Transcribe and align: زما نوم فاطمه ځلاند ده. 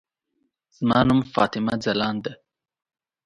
زما 0.77 0.99
نوم 1.07 1.21
فاطمه 1.33 1.73
ځلاند 1.83 2.19
ده. 2.25 2.33